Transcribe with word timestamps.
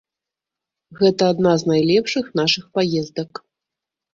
Гэта 1.01 1.27
адна 1.33 1.53
з 1.63 1.71
найлепшых 1.73 2.25
нашых 2.41 2.63
паездак. 2.79 3.31